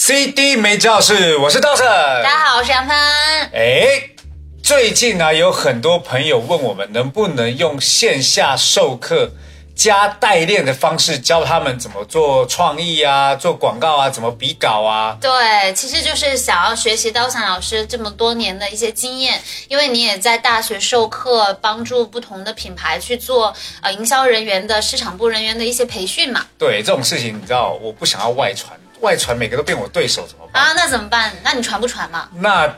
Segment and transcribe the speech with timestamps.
[0.00, 1.84] CD 没教室，我是道圣。
[1.84, 2.96] 大家好，我是杨帆。
[3.52, 4.10] 哎，
[4.62, 9.32] 最近呢，有很多朋友问我们，能不能用线下授课
[9.74, 15.18] 加代练的方式，教他们怎么做创意啊，做广告啊，怎么比稿啊？
[15.20, 23.52] 对，其实就是想要学习刀伞老师这么多年的一些经验，因为你也在大学授课，帮助不同的品牌去做
[23.82, 26.46] 呃营销人员的市场部人员的一些培训嘛。
[26.56, 30.62] 对这种事情，你知道，我不想要外传，外传每个都变我对手，怎么办？
[30.62, 31.32] 啊，那怎么办？
[31.42, 32.28] 那你传不传嘛？
[32.40, 32.68] 那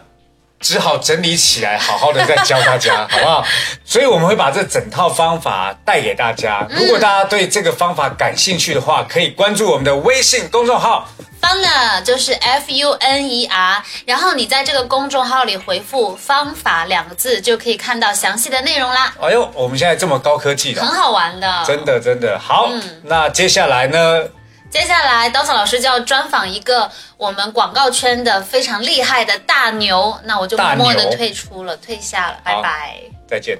[0.60, 3.44] 只好整理起来，好好的再教大家， 好不好？
[3.84, 6.66] 所以我们会把这整套方法带给大家。
[6.70, 11.08] 如果大家对这个方法感兴趣的话，可以关注我们的微信公众号。
[11.40, 21.64] Funner 就是 F U N E R，然后你在这个公众号里回复“方法”两个字，就可以看到详细的内容啦，哎呦，我们现在这么高科技很，好玩的。
[21.66, 22.68] 真的真的好。
[22.70, 24.22] 嗯那接下来呢？
[24.70, 33.00] 接下来，刀嫂老师就要专访一个我们广告圈的非常厉害的大牛，那我就默默的退出了，退下了，拜拜。
[33.28, 33.58] 再见。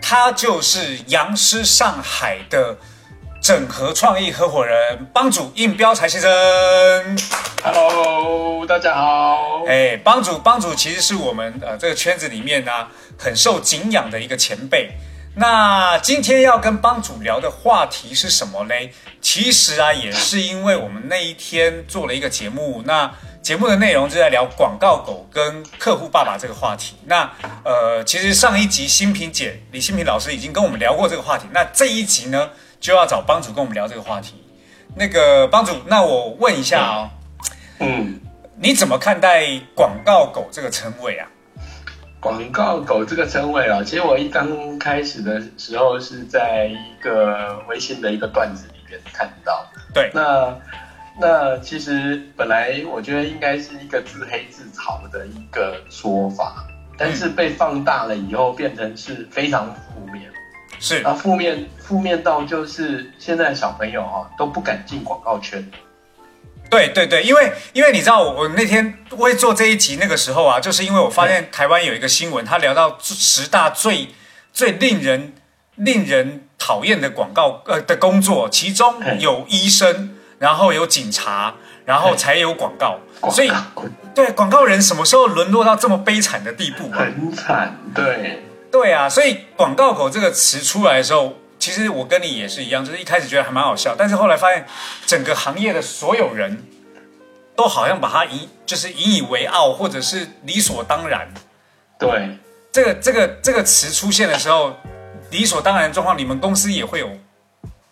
[0.00, 2.76] 他就是杨师上海的
[3.40, 7.18] 整合创意合伙人帮主应标才先生。
[7.64, 9.64] Hello，大家好。
[9.66, 12.70] 哎，帮主帮主其实是我们呃这个圈子里面呢、
[13.18, 14.92] 很受敬仰的一个前辈。
[15.34, 18.92] 那今天要跟帮主聊的话题是什么嘞？
[19.22, 26.96] 其实啊，也是因为我们那一天做了一个节目，那节目的内容就在聊广告狗跟客户爸爸这个话题。
[27.06, 27.30] 那
[27.64, 34.34] 呃，其实上一集新平姐李新平老师已经跟我们聊过这个话题，那这一集呢就要找帮主跟我们聊这个话题。
[34.94, 37.10] 那个帮主，那我问一下哦。
[37.78, 38.20] 嗯，
[38.60, 41.26] 你怎么看待“广告狗”这个称谓啊？
[42.22, 49.66] 广告狗这个称谓啊，其实我一刚开始的时候是在一个微信的一个段子里边看到。
[49.92, 50.56] 对，那
[51.20, 56.64] 那其实本来我觉得应该是一个自黑自嘲的一个说法，
[56.96, 60.30] 但是被放大了以后，变成是非常负面。
[60.78, 65.68] 是啊，负面负面到就是现在小朋友哈、都不敢进广告圈。
[66.72, 74.08] 对对对，因为因为你知道我我那天会做这一集那个时候啊，就是因为我发现台湾有一个新闻，他聊到十大最
[74.52, 75.34] 最令人
[75.76, 82.98] 令人讨厌的广告呃的工作，其中有医生，然后有警察，然后才有广告，
[83.30, 83.52] 所以
[84.14, 86.98] 对广告人什么时候沦落到这么悲惨的地步啊？
[86.98, 88.42] 很惨，对。
[88.72, 94.66] 对啊，所以“广告狗”这个词出来的时候，其实我跟你也是一样，就是一开始觉得还蛮好笑，但是后来发现
[95.06, 96.60] 整个行业的所有人
[97.54, 101.32] 都好像把它引就是引以为傲，或者是理所当然。
[102.00, 102.36] 对，
[102.72, 104.74] 这个这个这个词出现的时候，
[105.30, 107.08] 理所当然的状况，你们公司也会有，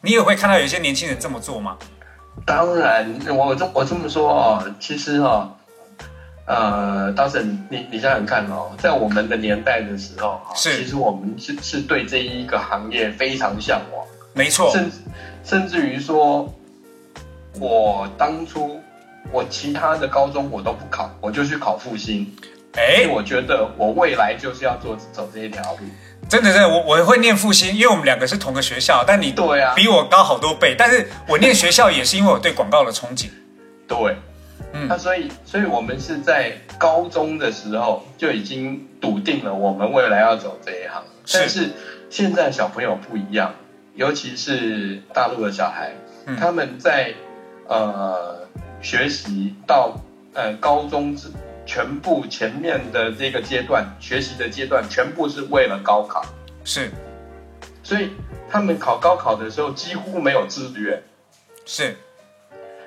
[0.00, 1.76] 你也会看到有一些年轻人这么做吗？
[2.44, 5.48] 当然，我这我这么说哦，其实哦，
[6.50, 10.78] 呃，当时你你你想想看哦，在我们的年代的时候，哦是。
[10.78, 14.90] 其实我们是是对这一个行业非常向往，没错，甚
[15.44, 16.52] 甚至于说，
[17.60, 18.80] 我当初
[19.30, 22.26] 我其他的高中我都不考，我就去考复兴，因
[22.74, 25.78] 为哎，我觉得我未来就是要做走这一条路。
[26.28, 33.28] 真的真的，我我会念复兴，因为我们两个是同个学校，但你对啊，比我高好多倍，但是我念学校也是因为我对广告的憧憬。
[33.86, 34.16] 对，
[34.72, 34.88] 嗯。
[34.88, 41.02] 那所以，所以我们是在高中的时候就已经笃定了我们未来要走这一行。
[41.24, 41.38] 是。
[41.38, 41.70] 但是
[42.08, 43.54] 现在小朋友不一样，
[43.94, 45.92] 尤其是大陆的小孩，
[46.26, 46.36] 嗯。
[46.36, 47.14] 他们在
[47.66, 48.48] 呃
[48.80, 49.96] 学习到
[50.34, 51.28] 呃高中之
[51.66, 56.24] 全部前面的这个阶段学习的阶段，全部是为了高考，
[56.64, 56.90] 是。
[57.82, 58.10] 所以
[58.48, 61.02] 他们考高考的时候几乎没有志愿。
[61.64, 61.96] 是，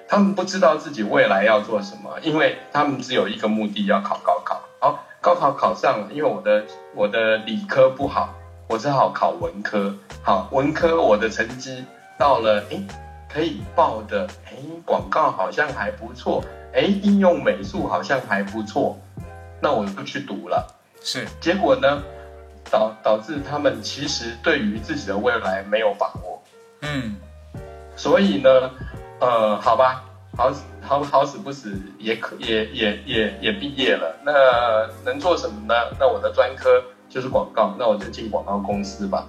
[0.07, 4.61] 他们不知道自己未来要做什么，因为他们只有一个目的，要考高考。
[4.79, 6.63] 好，高考考上了，因为我的
[6.93, 8.33] 我的理科不好，
[8.67, 9.95] 我只好考文科。
[10.21, 11.83] 好，文科我的成绩
[12.17, 12.85] 到了，诶，
[13.31, 18.97] 可以报的，诶，广告好像还不错，诶，应用美术好像还不错，
[19.61, 20.67] 那我就去读了。
[21.01, 22.01] 是结果呢，
[22.69, 26.41] 导导致他们其实对于自己的未来没有把握。
[26.81, 27.15] 嗯，
[27.95, 28.71] 所以呢，
[29.23, 30.03] 呃，好吧，
[30.35, 34.31] 好好好死不死也可也也也也毕业了，那
[35.05, 35.73] 能做什么呢？
[35.97, 39.25] 那我的专科就是广告，那我就进广告公司吧。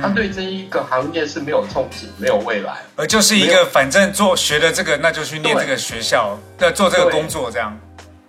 [0.00, 7.78] 他对这一个行业是没有憧憬，没有未来，而就是一个反正做学的这个，那就去念这个学校，要做这个工作这样。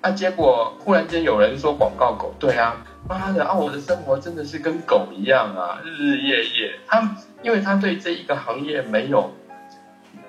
[0.01, 2.75] 啊，结果忽然间有人说广告狗，对啊，
[3.09, 6.75] 妈的啊，我的生活真的是跟狗一样啊，日日夜夜。
[6.87, 9.33] 他因为他对这一个行业没有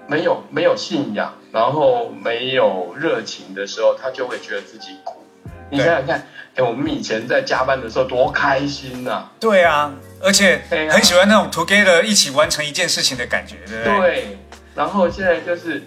[0.08, 5.24] 没有没有信仰，然后没有热情的时候，他就会觉得自己苦。
[5.70, 9.26] 你想想看，哎，我们以前在加班的时候多开心呐！
[9.40, 9.92] 对啊，
[10.22, 14.00] 而且很喜欢那种 together 一起完成一件事情的感觉，对不对？
[14.00, 14.38] 对。
[14.74, 15.82] 然后现在就是。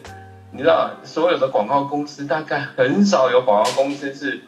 [0.51, 4.41] 你知道，所有的广告公司大概很少有广告公司是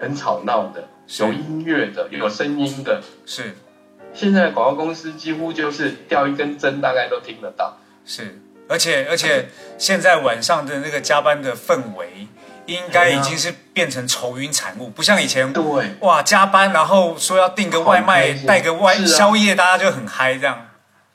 [0.00, 0.88] 很吵闹的，
[1.18, 3.02] 有音乐的，有声音的。
[3.26, 3.54] 是，
[4.14, 7.76] 现在广告公司几乎就是掉一根针，大概都听得到。
[8.06, 9.48] 是，而且而且
[9.78, 12.26] 现在晚上的那个加班的氛围，
[12.66, 15.52] 应该已经是变成愁云惨雾，不像以前。
[15.52, 15.62] 对。
[16.00, 20.66] 哇，加班然后说要订个外卖，带个外宵夜，大家就很嗨这样。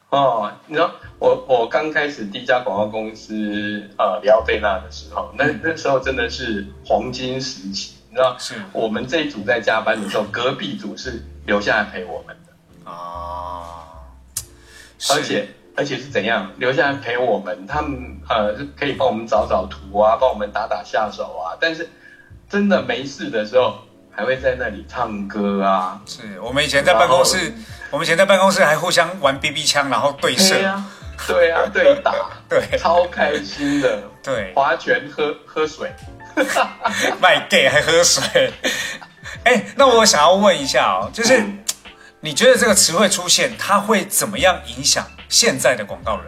[0.09, 0.91] 哦，你知道。
[1.19, 8.35] 我我刚开始第一家广告公司呃里奥贝纳的时候，那那时候真的是黄金时期，你知道？
[8.39, 8.55] 是。
[8.73, 13.85] 我们这一组在加班的时候，隔壁组是留下来陪我们的啊。
[15.11, 17.65] 而且而且是怎样留下来陪我们？
[17.67, 21.57] 他们呃可以帮我们找找图啊，帮我们打打下手啊。
[21.59, 21.89] 但是
[22.49, 23.79] 真的没事的时候，
[24.11, 26.01] 还会在那里唱歌啊。
[26.05, 27.53] 是我们以前在办公室，
[27.89, 30.55] 我们以前在办公室还互相玩 BB 枪，然后对射。
[31.27, 32.15] 对啊，对打，
[32.49, 34.01] 对，超开心的。
[34.23, 35.91] 对，划拳喝喝水，
[37.21, 38.51] 卖 gay 还喝水。
[39.45, 41.43] 哎，那我想要问一下哦，就是
[42.21, 46.25] 你觉得这个词汇出现，它会怎么样影响现在的广告人？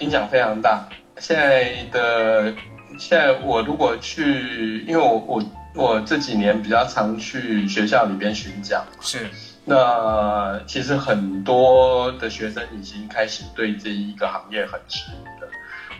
[0.00, 0.88] 影响非常大。
[1.18, 2.52] 现在的
[2.98, 5.44] 现在，我如果去，因为我我
[5.76, 9.30] 我这几年比较常去学校里边巡讲，是。
[9.64, 15.48] 那其实很多的学生已经开始对这一个行业很迟疑了。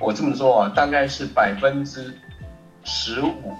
[0.00, 2.12] 我这么说啊，大概是百分之
[2.82, 3.54] 十五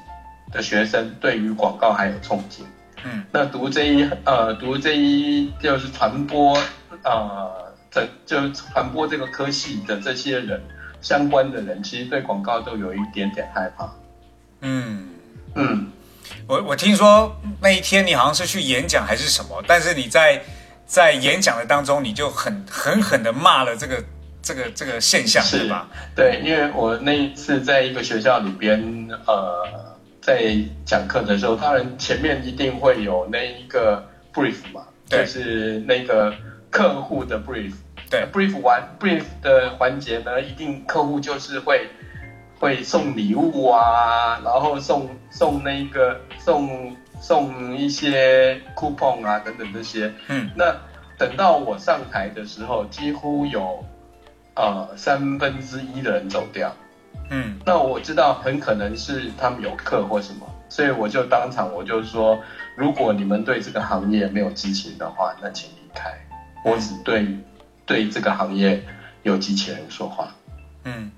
[0.50, 2.62] 的学生对于广告还有憧憬。
[3.04, 6.58] 嗯，那读这一呃读这一就是传播
[7.04, 10.60] 呃这就传播这个科系的这些人
[11.00, 13.90] 相关的人，其实对广告都有一点点害怕。
[14.60, 15.08] 嗯
[15.54, 15.90] 嗯。
[16.46, 20.40] 我我听说那一天你好像是去演讲还是什么，但是你在
[20.86, 24.02] 在演讲的当中，你就很狠狠的骂了这个
[24.40, 25.88] 这个这个现象，是吧？
[26.14, 36.32] 对，因为我那一次在一个学校里边，呃，在讲课的时候，当然前面一定会有那一个 brief 嘛，就是那个
[36.70, 37.74] 客户的 brief，
[38.08, 41.88] 对，brief 完 brief 的环节呢，一定客户就是会。
[42.60, 50.12] 会送礼物啊，然后送送那个送送一些 coupon 啊等等这些。
[50.28, 50.76] 嗯，那
[51.16, 53.82] 等到我上台的时候，几乎有
[54.56, 56.70] 呃三分之一的人走掉。
[57.30, 62.38] 嗯，那我知道很可能是他们有课或什么，所以我就当场我就说，
[62.76, 66.12] 如果你们对这个行业没有激情的话，那请离开。
[66.64, 67.38] 我只对
[67.86, 68.84] 对这个行业
[69.22, 70.34] 有机器人说话。
[70.84, 71.10] 嗯。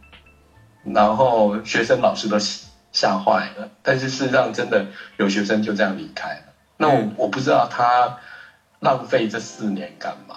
[0.84, 2.36] 然后学生、老师都
[2.92, 6.42] 吓坏了，但是事实上真的有学生就这样离开了。
[6.76, 8.18] 那我我不知道他
[8.80, 10.36] 浪费这四年干嘛？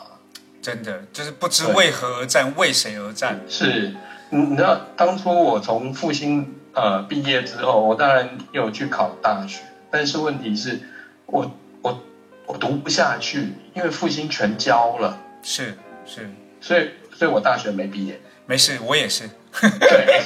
[0.62, 3.40] 真的就是不知为何而战，为谁而战？
[3.48, 3.96] 是，
[4.30, 10.80] 你你知道当初我从复兴呃毕业之后，我当然有去考大学，但是问题是，
[11.28, 12.04] 我我
[12.46, 15.18] 我读不下去，因为复兴全交了。
[15.42, 16.30] 是是，
[16.62, 18.20] 所以所以我大学没毕业。
[18.46, 19.30] 没事，我也是。
[19.62, 20.22] 对，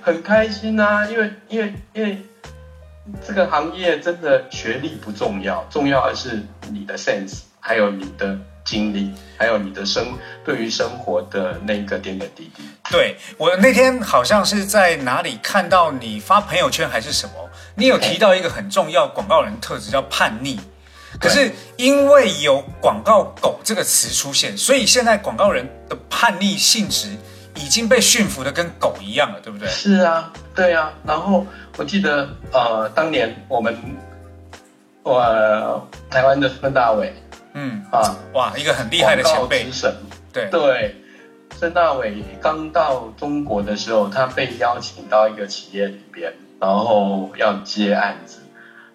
[0.00, 2.18] 很开心啊，因为因为因为
[3.26, 12.62] 这个行业真的学历不重要，重要的是你的 sense，还有你的经历，还有你的生对于生活的那个点点滴滴。
[12.90, 20.60] 对我那天好像是在哪里看到你发朋友圈还是什么，你有提到一个很重要广告人特质叫叛逆，
[21.20, 27.16] 可是因为有广告狗这个词出现，所以现在广告人的叛逆性质。
[27.56, 29.68] 已经被驯服的跟狗一样了，对不对？
[29.68, 30.92] 是啊，对啊。
[31.06, 33.78] 然后我记得，呃，当年我们，
[35.04, 37.14] 我台湾的孙大伟，
[37.52, 39.94] 嗯啊，哇，一个很厉害的前辈，神，
[40.32, 40.96] 对对。
[41.56, 48.38] 孙大伟刚到中国的时候，他被邀请到一个企业里边，然后要接案子，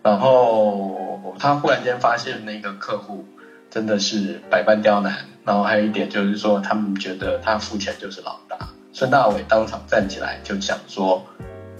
[0.01, 3.25] 然后他忽然间发现那个客户
[3.69, 5.25] 真的是百般刁难。
[5.45, 8.57] 然后还有一点就是说，他们觉得他付钱就是老大，
[8.93, 11.23] 孙大伟当场站起来就讲说：“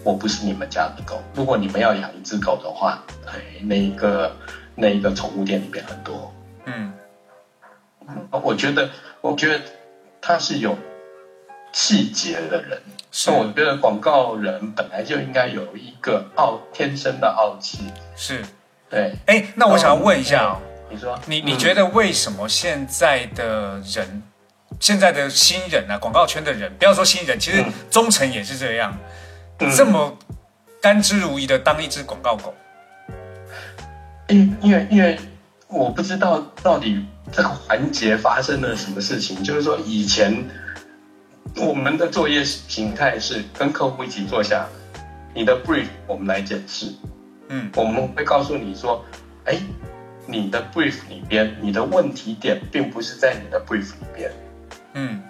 [0.04, 4.36] 我不是你们家的狗，如果你们要养一只狗的话，哎，那一个
[4.74, 6.34] 那一个宠物店里面很多。”
[6.66, 6.94] 嗯，
[8.32, 8.90] 我觉得，
[9.22, 9.62] 我觉得
[10.20, 10.76] 他是有
[11.72, 12.82] 气节的人。
[13.12, 17.80] 是那我觉得广告人本来就应该有一个傲天生的傲气。
[18.16, 18.44] 是。
[18.90, 20.58] 对，哎，那我想要问一下哦，
[20.90, 24.24] 你说，你你嗯觉得为什么现在的人，
[24.80, 28.98] 现在的新人啊，广告圈的人，不要说新人，其实嗯中层也是这样，
[29.60, 30.18] 嗯这么
[30.82, 32.52] 甘之如饴的当一只广告狗？
[34.28, 35.20] 因因为因为
[35.68, 40.48] 我不知道到底这个环节发生了什么事情，就是说以前
[41.58, 45.02] 我们的作业形态是跟客户一起坐下来，
[45.34, 46.94] 你的 brief 我们来检视，
[47.48, 47.70] 嗯。
[47.76, 49.04] 我们会告诉你说，
[49.46, 49.58] 哎，
[50.26, 54.32] 你的 brief 里边你的问题点并不是在你的 brief 里边，
[54.94, 55.22] 嗯。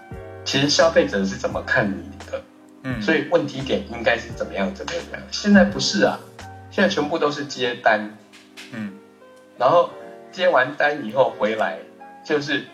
[0.45, 2.41] 其实消费者是怎么看你的，
[2.83, 5.27] 嗯，所以问题点应该是怎么样怎么样怎么样。
[5.31, 6.19] 现在不是啊，
[6.71, 8.17] 现在全部都是接单，
[8.71, 8.93] 嗯。
[9.57, 9.91] 然后
[10.31, 11.77] 接完单以后回来
[12.23, 12.65] 就是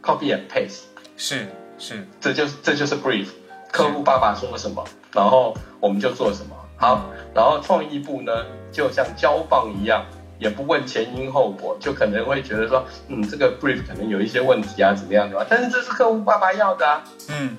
[0.00, 0.82] copy and paste，
[1.16, 1.46] 是
[1.80, 3.26] 是，这就是这就是 brief，
[3.72, 6.54] 客户爸爸说什么，然后我们就做什么。
[6.76, 8.32] 好，然后创意部呢，
[8.70, 10.04] 就像交棒一样，
[10.38, 17.56] 也不问前因后果，就可能会觉得说，嗯，这个 brief 可能有一些问题啊，怎么样的、啊，但是这是客户爸爸要的啊，嗯，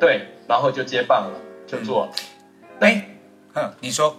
[0.00, 2.10] 对，然后就接棒了，就做。
[2.80, 3.16] 哎，
[3.54, 4.16] 嗯，你说，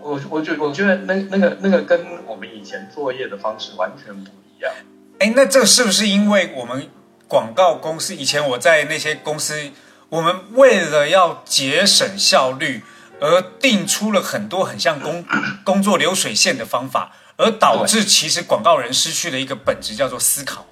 [0.00, 4.72] 我我觉我觉得那那个那个跟我们以前作业的方式完全不一样。
[5.18, 6.88] 哎，那这是不是因为我们
[7.28, 9.70] 广告公司以前我在那些公司，
[10.08, 12.82] 我们为了要节省效率，
[13.20, 15.24] 而定出了很多很像工
[15.62, 20.66] 工作流水线的方法，而导致其实广告人失去了一个本质，叫做思考。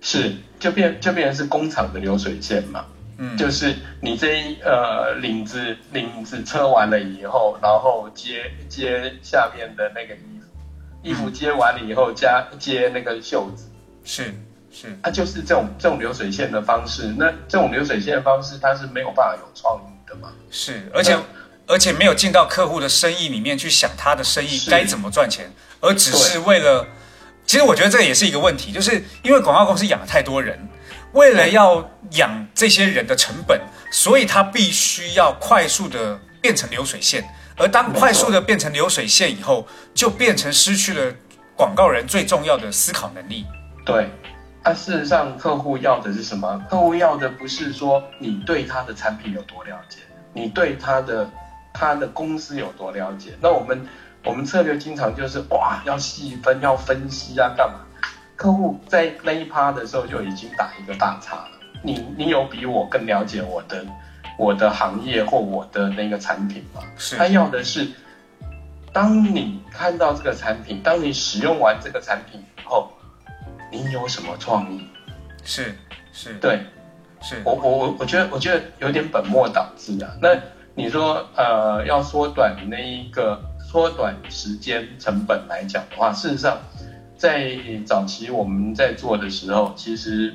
[0.00, 2.84] 是，就变就变成是工厂的流水线嘛，
[3.18, 10.46] 嗯，就是你这一呃领子领子车完了以后，然后接接下面的那个衣服，
[11.02, 13.68] 衣服接完了以后加接那个袖子，
[14.04, 14.32] 是
[14.78, 17.14] 是，它、就是这种这种流水线的方式。
[17.16, 20.28] 那这种流水线的方式，它是没有办法有创意的嘛？
[20.50, 21.24] 是，而且嗯
[21.68, 26.86] 而且没有进到客户的生意里面去想他的生意该怎么赚钱，而只是为了，
[27.44, 30.56] 其实我觉得这也是一个问题，就是因为广告公司养了太多人，
[31.12, 41.12] 为了要养这些人的成本，所以他必须要快速的变成流水线，而当快速的变成流水线以后，就变成失去了
[41.56, 43.44] 广告人最重要的思考能力。
[43.84, 44.08] 对。
[44.66, 46.60] 啊，事实上，客户要的是什么？
[46.68, 50.00] 客户要的不是说你对他的产品有多了解，
[50.32, 51.30] 你对他的
[51.72, 53.30] 他的公司有多了解。
[53.40, 53.86] 那我们
[54.24, 57.78] 我们策略经常就是哇，要细分，要分析啊，干嘛？
[58.34, 61.50] 客户在那一趴的时候就已经打一个大叉了。
[61.84, 63.86] 你你有比我更了解我的
[64.36, 66.82] 我的行业或我的那个产品吗？
[66.96, 67.86] 是他要的是，
[68.92, 72.90] 当你看到这个产品，当你使用完这个产品以后，
[73.70, 74.86] 你有什么创意？
[75.44, 75.74] 是
[76.12, 76.60] 是，对
[77.20, 80.10] 是，我我我我觉得我觉得有点本末倒置啊。
[80.20, 80.30] 那
[80.74, 86.58] 你说呃要缩短那一个缩短时间成本来讲的话，事实上
[87.16, 87.56] 在
[87.86, 90.34] 早期我们在做的时候，其实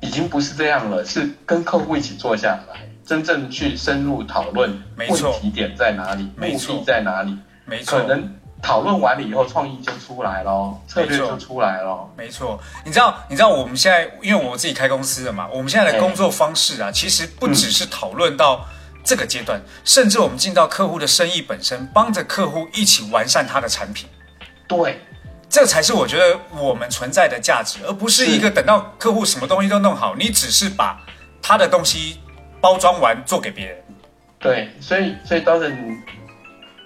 [0.00, 5.08] 已经不是这样了，是跟客户一起坐下来，真正去深入讨论问
[5.40, 8.06] 题点在哪里，目的在哪里，没错可。
[8.06, 12.12] 能讨论完了以后，创意就出来咯，策略就出来咯。
[12.16, 18.66] 没错，你知道，你知道我们现在，因为我自己开公司的嘛，我们现在的工作方式啊，其实不只是讨论到
[19.04, 24.08] 这个阶段，甚至我们进到客户的生意本身，帮着客户一起完善他的产品，
[24.66, 25.00] 对，
[25.48, 31.00] 这才是我觉得我们存在的价值，而不是一个等到客户什么东西都弄好，你只是把
[31.40, 32.18] 他的东西
[32.60, 33.76] 包装完做给别人。
[34.38, 35.72] 对，所以所以当然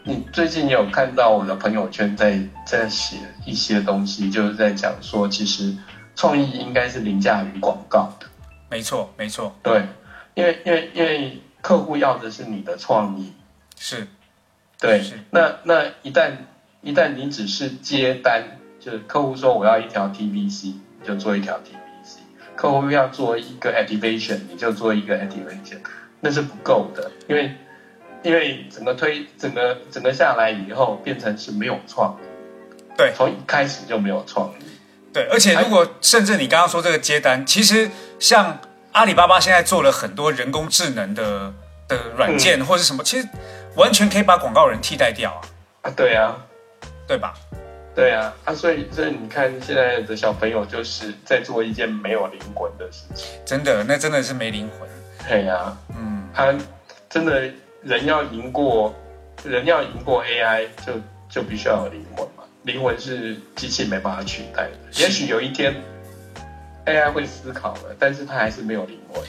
[0.04, 5.74] 你你最近有看到我的朋友圈在在写一些东西，就是在讲说，其实
[6.14, 8.26] 创意应该是凌驾于广告的。
[8.70, 9.86] 没错，没错，对，
[10.34, 13.32] 因为因为因为客户要的是你的创意。
[13.78, 14.06] 是。
[14.78, 15.02] 对。
[15.02, 16.32] 是，那那一旦
[16.80, 18.42] 一旦你只是接单，
[18.78, 22.18] 就是客户说我要一条 TVC，你就做一条 TVC；
[22.56, 25.80] 客户要做一个 activation，你就做一个 activation，
[26.20, 27.54] 那是不够的，因为
[28.22, 34.64] 因为整个推整个整个下来以后，变成是没有创意，对从一开始就没有创意。
[35.12, 38.60] 对，而且如果甚至你刚刚说这个接单，其实像
[38.92, 41.52] 阿里巴巴现在做了很多人工智能的
[41.88, 43.26] 的软件或者什么，其实
[43.74, 45.42] 完全可以把广告人替代掉啊，
[45.82, 46.36] 啊，对啊，
[47.08, 47.34] 对吧？
[47.92, 53.26] 对啊，啊，所以所以你看现在的小朋友就是在做一件没有灵魂的事情。
[53.44, 54.88] 真的，那真的是没灵魂。
[55.28, 56.54] 对呀、嗯，他
[57.08, 57.50] 真的
[57.82, 58.94] 人要赢过
[59.44, 60.92] 人要赢过 AI，就
[61.28, 62.44] 就必须要有灵魂嘛。
[62.64, 65.02] 灵魂是机器没办法取代的。
[65.02, 65.74] 也许有一天
[66.84, 69.22] AI 会思考了，但是它还是没有灵魂。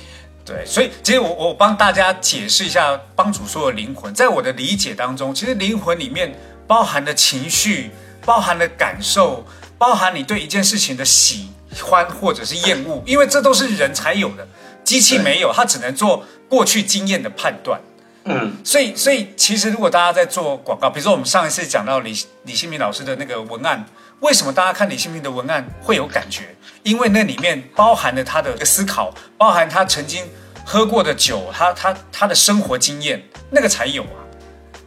[0.44, 6.36] 对，所以其实我我帮大家解释一下帮主说的灵魂，在我的理解当中，其实灵魂里面
[6.68, 7.92] 包含的情绪，
[8.26, 9.46] 包含的感受，
[9.78, 14.46] 包含你对一件事情的喜欢或者是厌恶，因为这都是人才有的，
[14.84, 17.80] 机器没有，它只能做过去经验的判断。
[18.24, 22.14] 嗯，所以，所以其实如果大家在做广告，比如说我们上一次讲到李
[22.44, 23.84] 李新平老师的那个文案，
[24.20, 26.56] 为什么大家看李新平的文案会有感觉？
[26.84, 30.24] 因为那里面包含了他的思考，包含他曾经
[30.66, 34.22] 喝过的酒，他他他的生活经验，那个才有啊，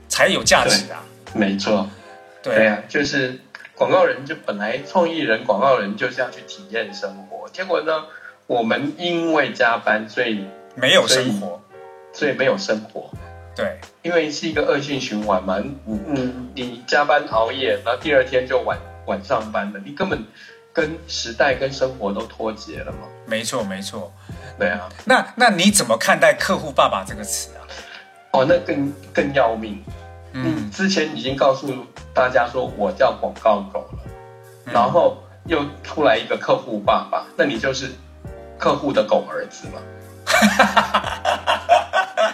[0.08, 1.02] 才有价值啊。
[1.32, 1.88] 没错。
[2.42, 3.40] 对对啊，就是
[3.74, 8.04] 广告人就本来创意人、广告人就是要去体验生活，结果呢，
[8.46, 11.60] 我们因为加班，所以没有生活，
[12.12, 13.10] 所以没有生活。
[13.56, 20.24] 对因为是一个恶性循环嘛，嗯你你加班熬夜，然后第二天就晚晚上班了，你根本
[20.72, 22.98] 跟时代跟生活都脱节了嘛。
[23.26, 24.12] 没错没错。
[24.58, 27.62] 对啊，那那你怎么看待“客户爸爸”这个词啊？
[28.32, 29.82] 哦，那更更要命。
[30.32, 31.72] 嗯之前已经告诉
[32.12, 34.00] 大家说我叫广告狗了，
[34.66, 37.92] 嗯然后又出来一个客户爸爸，那你就是
[38.58, 39.80] 客户的狗儿子嘛？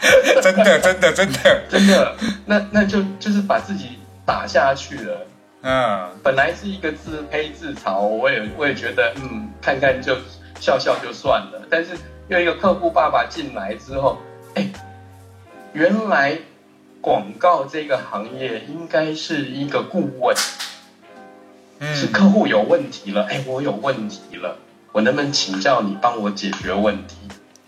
[0.42, 2.16] 真的真的真的，真的，
[2.46, 5.26] 那那就就是把自己打下去了。
[5.62, 10.16] 嗯，本来是一个自黑自嘲，我也我也觉得，嗯，看看就
[10.58, 11.66] 笑笑就算了。
[11.68, 11.90] 但是
[12.28, 14.18] 又一个客户爸爸进来之后，
[14.54, 14.66] 哎，
[15.74, 16.38] 原来
[17.02, 20.34] 广告这个行业应该是一个顾问，
[21.94, 24.56] 是嗯，客户有问题了，哎，我有问题了，
[24.92, 27.16] 我能不能请教你帮我解决问题？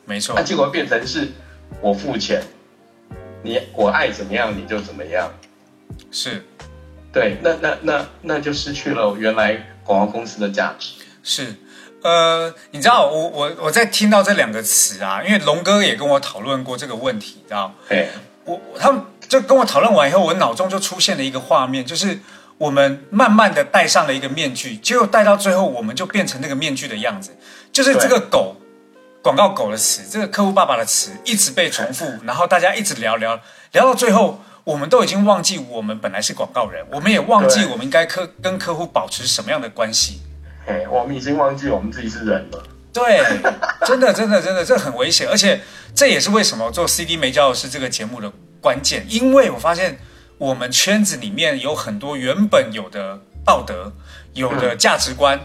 [0.06, 1.30] 没错那、，结果变成是
[1.80, 2.42] 我付钱，
[3.42, 5.32] 你我爱怎么样你就怎么样。
[6.10, 6.44] 是
[7.12, 9.54] 对，那那那那就失去了原来
[9.84, 10.92] 广告公司的价值。
[11.22, 11.56] 是，
[12.02, 18.08] 呃，你知道我我我在听到这两个词啊，因为龙哥也跟我讨论过这个问题，你知道，哎，
[18.44, 22.18] 我我他们就跟我讨论完以后，我脑中就出现了一个画面，就是
[22.58, 27.36] 我们慢慢的戴上了一个面具，结果戴到最后，我们就变成那个面具的样子，
[27.72, 28.56] 就是这个狗。
[29.22, 40.20] 广告狗的词，这个客户爸爸的词一直被重复，然后大家一直聊聊聊到最后，我们都已经忘记我们本来是广告人，我们也忘记我们应该客跟客户保持什么样的关系。
[40.66, 42.62] 嘿，我们已经忘记我们自己是人了。
[42.92, 43.22] 对，
[43.86, 45.60] 真的，真的，真的，这很危险，而且
[45.94, 48.30] 这也是为什么做 CD 没教师这个节目的
[48.60, 49.98] 关键，因为我发现
[50.36, 53.92] 我们圈子里面有很多原本有的道德、
[54.34, 55.40] 有的价值观，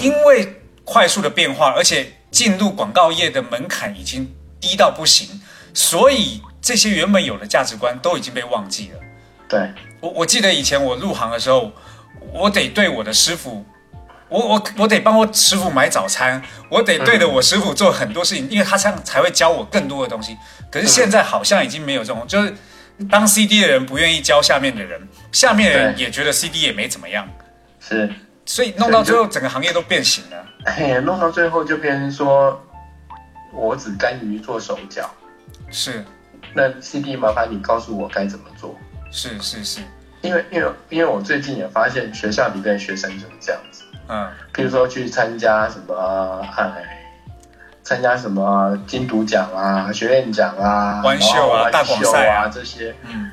[0.00, 5.40] 因为快速的变化，而且进入广告业的门槛已经低到不行，
[5.72, 9.00] 所以这些原本有的价值观都已经被忘记了。
[9.48, 11.72] 对，我我记得以前我入行的时候，
[12.32, 13.64] 我得对我的师傅，
[14.28, 20.36] 我我我得帮我师傅买早餐，我得对着我师傅做很多事情，因为他这样才会教我更多的东西。
[20.70, 22.54] 可是现在好像已经没有这种，就是
[23.08, 25.00] 当 CD 的人不愿意教下面的人，
[25.32, 27.26] 下面的人也觉得 CD 也没怎么样，
[27.80, 28.12] 是，
[28.44, 30.44] 所以弄到最后整个行业都变形了。
[30.64, 32.60] 哎，弄到最后就变成说，
[33.52, 35.08] 我只甘于做手脚。
[35.70, 36.04] 是。
[36.54, 38.74] 那 CD 麻烦你告诉我该怎么做，
[39.10, 39.80] 是是是，
[40.22, 44.30] 因为因为因为我最近也发现学校里面的学生就是这样子，嗯。
[44.52, 47.04] 比如说去参加什么哎，
[47.82, 53.30] 参加什么金读奖啊、学院奖啊、弯秀啊大广秀赛啊啊这些，嗯，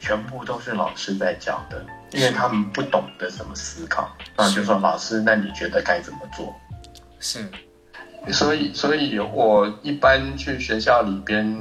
[0.00, 6.54] 全部都是老师在教的，因为他们不懂得怎么思考，那就说老师，那你觉得该怎么做？
[7.20, 7.46] 是。
[8.32, 11.56] 所以，所以我一般去学校里边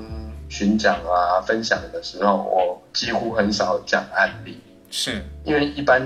[0.49, 5.23] 巡讲啊、分享的时候，我几乎很少讲案例，是。
[5.45, 6.01] 因为一般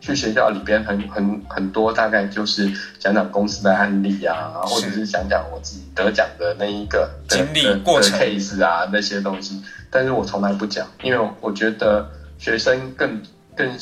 [0.00, 8.18] 去学校里边很很很多，大概就是讲讲公司的案例啊，或者是讲讲我自己得奖的那一个的经历的过程。
[8.18, 13.20] case 啊那些东西，但是我从来不讲，因为我觉得学生更
[13.58, 13.76] 更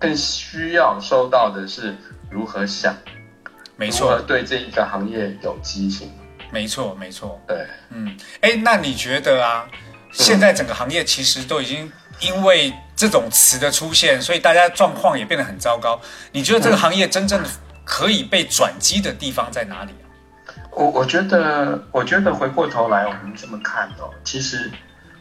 [0.00, 1.96] 更需要收到的是
[2.28, 2.92] 如何想，
[3.76, 6.10] 没如何错对这一个行业有激情，
[6.50, 7.40] 没错没错。
[7.46, 7.64] 对。
[7.90, 9.64] 嗯，哎，那你觉得啊，
[10.10, 16.00] 现在整个行业其实都已经因为这种词的出现，所以大家状况也变得很糟糕。
[16.32, 17.40] 你觉得这个行业真正
[17.84, 20.04] 可以被转机的地方在哪里啊？
[20.72, 24.70] 我我觉得，我觉得回过头来，我们这么看哦，其实，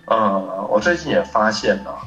[0.05, 1.97] 呃，我最近也发现哦，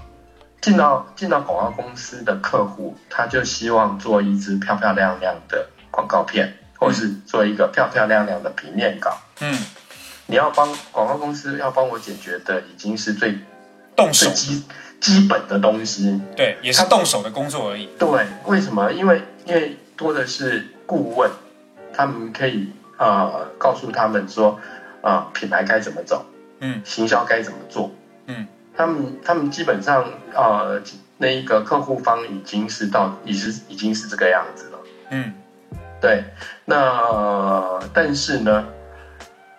[0.60, 9.18] 进到进到广告公司的客户，他就希望做一支漂漂亮亮的广告片，或是做一个漂漂亮亮的平面稿。
[9.40, 9.58] 嗯，
[10.26, 13.38] 你要帮广告公司要帮我解决的，已经是最
[13.96, 14.64] 动手最，基
[15.00, 16.20] 基本的东西。
[16.36, 17.88] 对，也是动手的工作而已。
[17.98, 18.92] 对，为什么？
[18.92, 21.30] 因为因为多的是顾问，
[21.94, 24.60] 他们可以呃告诉他们说，
[25.00, 26.26] 呃品牌该怎么走，
[26.60, 27.90] 嗯行销该怎么做。
[28.80, 30.80] 嗯他们他们基本上呃
[31.18, 34.78] 那一个客户方已经是到已是已经是这个样子了。
[35.10, 35.34] 嗯
[36.00, 36.24] 对，
[36.64, 38.66] 那、呃但是呢，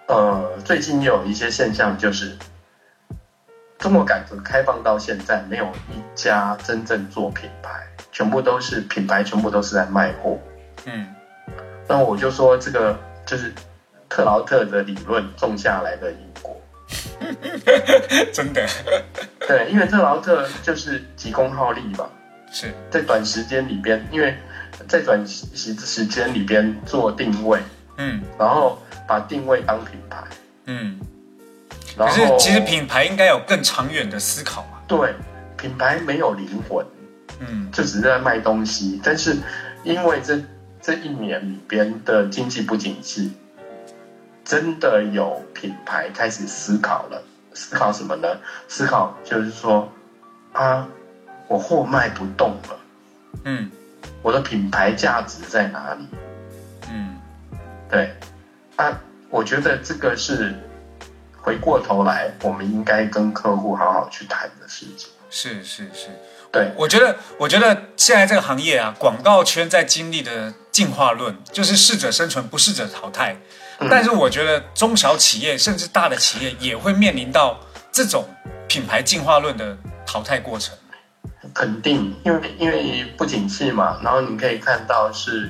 [0.07, 2.35] 呃，最近有一些现象，就是
[3.77, 7.69] 中国改革开放到现在，没有一家真正做品牌，
[8.11, 10.39] 全部都是品牌，全部都是在卖货。
[10.85, 11.13] 嗯
[11.87, 13.53] 那我就说这个就是
[14.07, 16.59] 特劳特的理论种下来的因果。
[18.33, 18.67] 真的
[19.47, 22.09] 对，因为特劳特就是急功好利吧，
[22.51, 24.35] 是，在短时间里边，因为
[24.87, 27.59] 在短时时间里边做定位，
[27.97, 30.23] 嗯然后把定位当品牌，
[30.65, 30.99] 嗯。
[31.97, 34.79] 可是其实品牌应该有更长远的思考嘛。
[34.87, 35.13] 对
[35.57, 36.85] 品牌没有灵魂，
[37.39, 38.99] 嗯就只是在卖东西。
[39.03, 39.35] 但是
[39.83, 40.41] 因为这
[40.81, 43.33] 这一年里边的经济不景气，
[44.51, 47.23] 真的有品牌开始思考了。
[47.53, 48.27] 思考什么呢？
[48.67, 49.89] 思考就是说，
[50.51, 50.85] 啊，
[51.47, 52.79] 我货卖不动了，
[53.45, 53.71] 嗯
[54.21, 56.05] 我的品牌价值在哪里？
[56.89, 57.17] 嗯
[57.89, 58.13] 对，
[58.75, 60.53] 啊，我觉得这个是
[61.41, 65.09] 回过头来，我们应该跟客户好好去谈的事情。
[65.29, 66.09] 是是是。
[66.51, 73.37] 对，我觉得，我觉得现在这个行业啊，广告圈在经历的进化论，就是适者生存，不适者淘汰。
[73.81, 77.59] 嗯但是我觉得中小企业甚至大的企业也会面临到
[77.91, 78.25] 这种
[78.67, 80.73] 品牌进化论的淘汰过程。
[81.53, 85.49] 肯定，因为因为不景气嘛，然后你可以看到是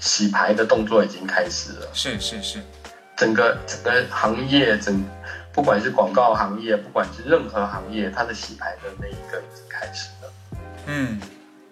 [0.00, 2.60] 洗牌的动作已经开始了，是是是，
[3.16, 5.04] 整个整个行业整，
[5.52, 10.32] 不管是广告行业，不管是任何行业，它的洗牌的那一个已经开始了。
[10.86, 11.20] 嗯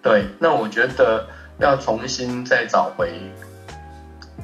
[0.02, 1.26] 对，那我觉得
[1.58, 3.12] 要重新再找回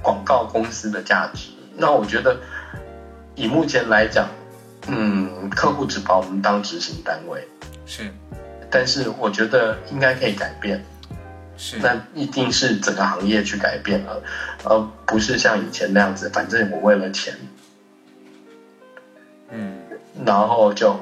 [0.02, 1.50] 广告公司的价值。
[1.76, 2.40] 那我觉得
[3.34, 4.28] 以目前来讲，
[4.88, 7.46] 嗯，客户只把我们当执行单位，
[7.86, 8.10] 是
[8.70, 10.84] 但是我觉得应该可以改变。
[11.56, 14.22] 是，那一定是整个行业去改变了，
[14.64, 17.34] 而不是像以前那样子，反正我为了钱，
[19.50, 19.76] 嗯
[20.24, 21.00] 然后就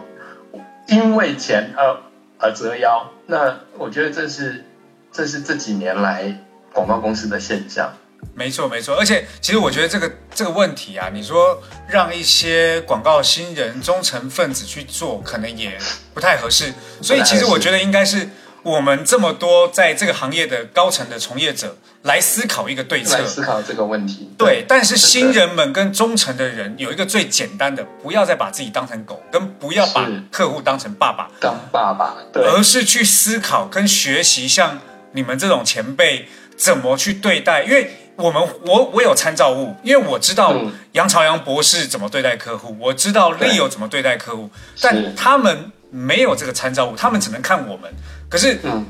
[0.89, 1.99] 因为钱而
[2.39, 3.11] 而折腰。
[3.27, 4.65] 那我觉得这是
[5.13, 6.39] 这是这几年来
[6.73, 7.93] 广告公司的现象。
[8.35, 8.97] 没错没错。
[8.97, 15.79] 而且其实我觉得这个这个问题啊，你说让一些广告新人、忠诚分子去做，可能也
[16.13, 16.73] 不太合适。
[17.01, 18.29] 所以其实我觉得应该是
[18.63, 23.25] 我们这么多在这个行业的高层的从业者来思考一个对策来。
[23.25, 24.31] 思考这个问题。
[24.37, 34.81] 对，但是新人们跟忠诚的人有一个最简单的，不要再把自己当成狗，跟不要把客户当成爸爸，当爸爸，对，而是去思考跟学习像
[35.13, 44.51] 你们这种前辈怎么去对待，因为我们我我有参照物，因为我知道嗯杨朝阳博士怎么对待客户，我知道对 Leo 怎么对待客户，
[44.81, 47.93] 但他们没有这个参照物，他们只能看我们。
[48.29, 48.87] 可是嗯，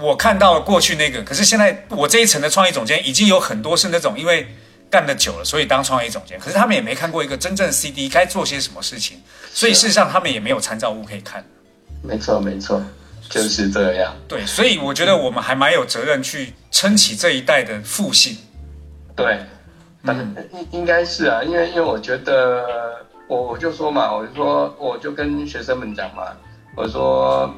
[0.00, 4.46] 我看到了过去那个，可是现在我这一层的创意总监已经有很多是那种因为
[4.90, 9.20] 干得久了，所以当创意总监，可是他们也没看过一个真正 CD 该做些什么事情，
[9.52, 11.44] 所以事实上他们也没有参照物可以看。
[12.02, 12.82] 没错没错，
[13.28, 14.16] 就是这样。
[14.26, 18.36] 对，所以我觉得我们还蛮有责任去撑起这一代的复兴。
[19.22, 19.40] 对，
[20.04, 26.36] 但是应应该是啊，因为因为我觉得我我就说嘛，我就说我就跟学生们讲嘛，
[26.76, 27.52] 我说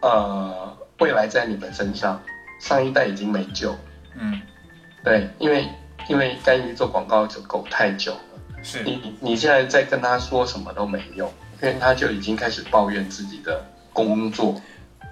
[0.00, 2.20] 呃，未来在你们身上，
[2.60, 3.74] 上一代已经没救，
[4.14, 4.40] 嗯，
[5.02, 5.66] 对，因为
[6.08, 8.82] 因为甘于做广告就狗太久了，是。
[8.82, 14.54] 你你你现在在跟他说什么都没用，因为他就已经开始抱怨自己的工作，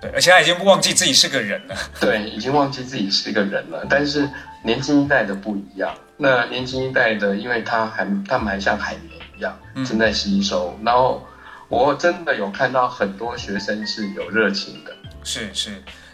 [0.01, 1.77] 对，而且他已经忘记自己是个人了。
[2.01, 3.87] 对，已经忘记自己是个人了。
[3.89, 4.29] 但是
[4.63, 10.79] 年轻一代的不一样，那年轻一代的，因为他还他们还像海绵一样嗯正在吸收。
[10.85, 11.27] 然后
[11.69, 14.93] 我真的有看到很多学生是有热情的，
[15.25, 15.71] 是是，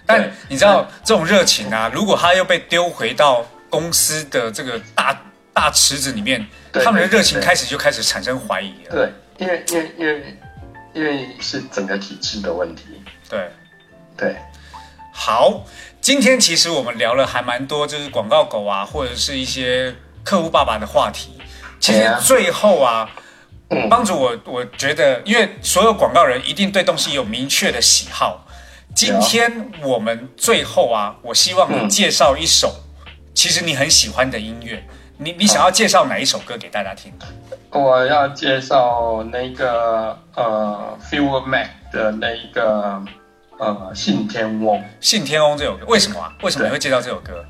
[0.07, 5.21] 但你知道这种热情啊，如果他又被丢回到公司的这个大
[5.53, 8.91] 大池子里面，对他们的热情开始就开始产生怀疑了。
[8.91, 10.39] 对，因为因为因为
[10.95, 12.85] 因为是整个体制的问题，
[13.29, 13.51] 对，
[14.19, 14.37] 对，
[15.13, 15.63] 好，
[16.01, 21.39] 今天其实我们聊了还蛮多，就是广告狗啊，或者是一些客户爸爸的话题。
[21.79, 23.09] 其实最后啊，
[23.71, 28.45] 嗯帮助我，我觉得，因为所有广告人一定对东西有明确的喜好，
[28.95, 32.75] 今天我们最后啊，我希望你介绍一首，
[33.33, 34.85] 其实你很喜欢的音乐。
[35.21, 37.13] 你你想要介绍哪一首歌给大家听？
[37.71, 43.03] 我要介绍那个呃 f e e l Mac 的那一个
[43.59, 44.83] 呃信天翁。
[45.01, 46.33] 信天翁这首歌为什么啊？
[46.43, 47.45] 为什么你会介绍这首歌？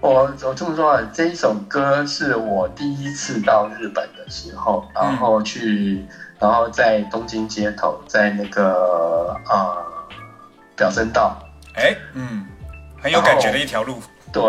[0.00, 6.04] 我我这么说啊，这一首歌是我第一次到日本的时候，然后去，
[6.40, 9.84] 然后在东京街头，在那个呃
[10.74, 11.38] 表参道，
[11.74, 12.44] 哎，嗯，
[13.00, 14.02] 很有感觉的一条路。
[14.32, 14.42] 对，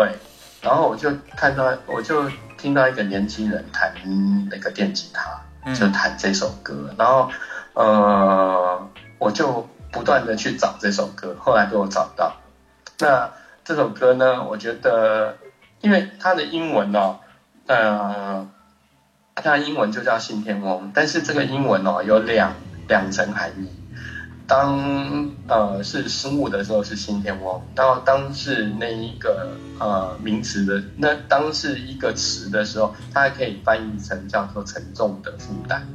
[0.60, 3.94] 然后我就看到，我就听到一个年轻人弹
[4.50, 7.30] 那个电吉他，就弹这首歌，然后
[7.74, 12.34] 呃，我就不断的去找这首歌，后来被我找到。
[12.98, 13.30] 那
[13.64, 15.38] 这首歌呢，我觉得。
[15.80, 17.18] 因为它的英文哦，
[17.66, 18.48] 呃，
[19.34, 22.54] 它英文就叫信天翁，但是这个英文哦有两
[22.88, 23.68] 两层含义。
[24.46, 35.86] 当呃是生物的时候是信天翁，然后当是那一个呃名词的，那当是一个词的时候，它还可以翻译成叫做沉重的负担。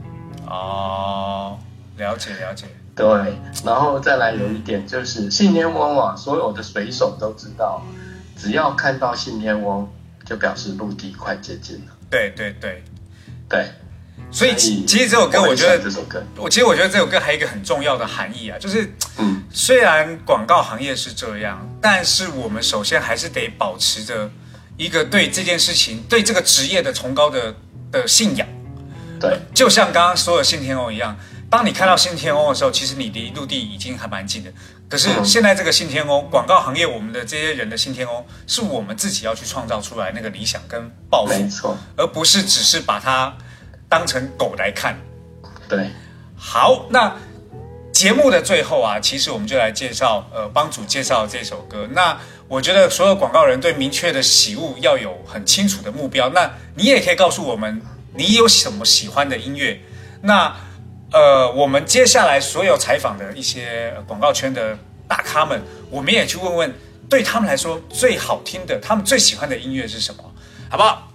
[0.45, 1.57] 哦，
[1.97, 2.67] 了解了解。
[2.99, 7.81] 对，然后再来有一点就是信天翁啊，所有的水手都知道。
[8.35, 9.89] 只要看到信天翁，
[10.25, 11.93] 就表示陆地快接近了。
[12.09, 12.83] 对对对，
[13.47, 13.65] 对。
[14.31, 24.29] 所以其实这首歌，我觉得这首歌，我其实我觉得这首歌还有一个很重要的含义啊，就是，嗯，虽然广告行业是这样，但是我们首先还是得保持着
[24.75, 27.55] 一个对这件事情、对这个职业的崇高的
[27.91, 28.45] 的信仰。
[29.19, 31.17] 对，就像刚刚所有信天翁一样。
[31.49, 34.51] 当你看到新天翁的时候，其实你离陆地已经还蛮近的。
[34.88, 43.35] 可是现在这个新天翁，广告行业我们的这些人的新天翁，是我们自己要去创造出来那个理想跟抱负，没错，而不是只是把它
[43.88, 44.95] 当成狗来看。
[45.67, 45.89] 对，
[46.35, 47.15] 好，那
[47.91, 51.88] 节目的最后啊，其实我们就来介绍，呃，帮主介绍这首歌。
[51.91, 52.15] 那
[52.47, 56.29] 我觉得所有广告人对明确的喜恶要有很清楚的目标。
[56.29, 57.81] 那你也可以告诉我们，
[58.15, 59.79] 你有什么喜欢的音乐？
[60.21, 60.55] 那
[61.12, 66.74] 呃，我们接下来所有采访的一些广告圈的大咖们，我们也去问问，
[67.10, 70.24] 对他们来说最好听的，他们最喜欢的音乐是什么，
[70.69, 71.12] 好不好？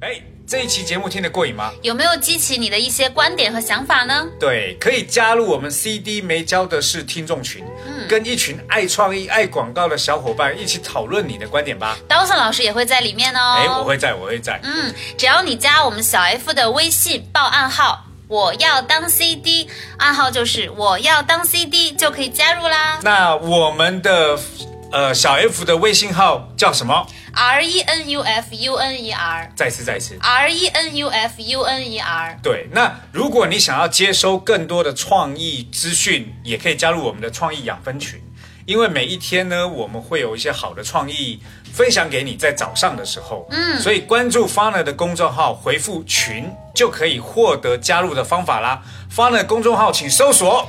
[0.00, 1.70] 哎，这一期节目听得过瘾吗？
[1.82, 4.26] 有没有激起你的一些观点和想法呢？
[4.40, 11.98] 对，可以加入我们 CD 没交的是听众群，嗯，跟一群爱创意、爱广告的小伙伴一起讨论你的观点吧。
[12.08, 13.56] 刀森老师也会在里面哦。
[13.58, 14.58] 哎，我会在，我会在。
[14.62, 18.06] 嗯，只要你加我们小 F 的微信，报暗号。
[18.28, 23.00] 我要当 CD，暗号就是我要当 CD 就可以加入啦。
[23.02, 24.38] 那我们的
[24.92, 29.50] 呃小 F 的微信号叫什么？R E N U F U N E R。
[29.56, 30.18] 再次再次。
[30.20, 32.38] R E N U F U N E R。
[32.42, 38.20] 对，那如果你想要接收更多的创意资讯，也可以加入我们的创意养分群。
[38.68, 41.40] 因为每一天呢，我们会有一些好的创意
[41.72, 48.82] 分享给你，在早上的时候，嗯，所以关注 Funer 的公众号，回复群就可以获得加入的方法啦。
[49.10, 50.68] Funer 公众号请搜索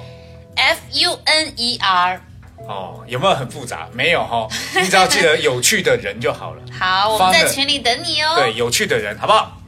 [0.56, 2.22] F U N E R。
[2.70, 3.90] 哦，有没有很复杂？
[3.92, 4.48] 没有哈，
[4.82, 6.62] 你只要记得有趣的人就好了。
[6.80, 8.36] 好，我们在群里等你哦。
[8.38, 9.59] 对，有趣的人，好不好？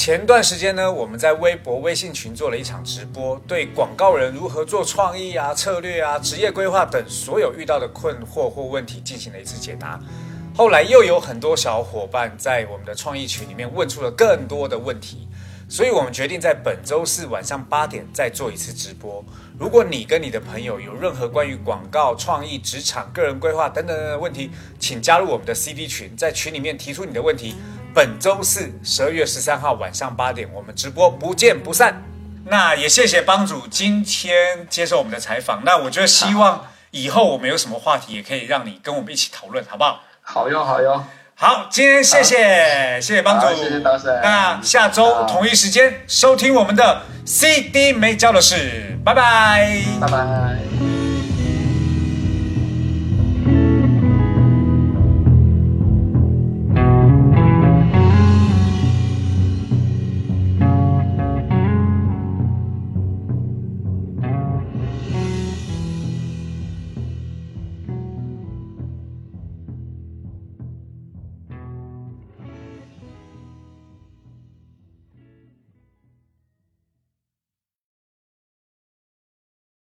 [0.00, 10.00] 前段时间呢，我们在微博、微信群做了一场直播，对广告人如何做创意啊、策略啊、职业规划等所有遇到的困惑或问题进行了一次解答。
[10.56, 15.28] 后来又有很多小伙伴在我们的创意群里面问出了更多的问题，
[15.68, 19.22] 所以我们决定在本周四晚上八点再做一次直播。
[19.58, 27.54] 如果你跟你的朋友有任何关于广告、创意、职场、个人规划等等的问题，请加入我们的 CD 群，在群里面提出你的问题。
[27.94, 32.02] 本周四十二月十三号晚上八点，我们直播不见不散。
[32.46, 35.62] 那也谢谢帮主今天接受我们的采访。
[35.64, 40.02] 那我觉得希望以后我们有什么话题，也可以让你跟我们一起讨论，好不好？
[40.22, 41.04] 好哟，好哟。
[41.34, 44.20] 好，今天谢谢谢谢帮主，谢谢大师。
[44.22, 50.89] 那下周同一时间收听我们的 CD 没交的事，拜拜，拜拜。